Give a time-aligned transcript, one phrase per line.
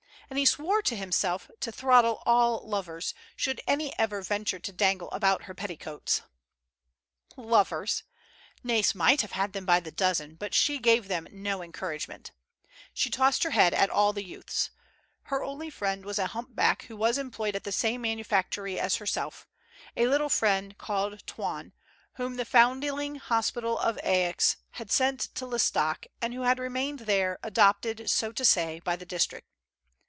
[0.29, 5.11] And he swore to himself to throttle all lovers, should any ever venture to dangle
[5.11, 6.21] about her petticoats
[7.37, 8.03] I Lovers!
[8.63, 12.31] Nai's might have had them by the dozen, but she gave them no encouragement.
[12.93, 13.89] She tossed her 122 FREDERIC AND NAIS.
[13.91, 14.69] bead at all the youths.
[15.23, 18.95] Her only friend was a bump back who was employed at the same manufactory as
[18.95, 19.49] herself—
[19.97, 21.73] a little fellow called Toine,
[22.13, 26.99] whom the Found ling Hospital of Aix bad sent to L'Estaque, and who bad remained
[26.99, 29.45] there, adopted, so to say, by the district.